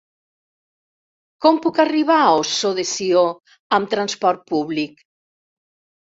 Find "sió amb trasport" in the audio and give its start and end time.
2.93-4.43